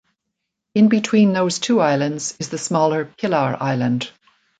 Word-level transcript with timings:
In 0.73 0.89
between 0.89 1.31
those 1.31 1.59
two 1.59 1.79
islands 1.79 2.35
is 2.39 2.49
the 2.49 2.57
smaller 2.57 3.05
Pilar 3.05 3.55
Island. 3.59 4.09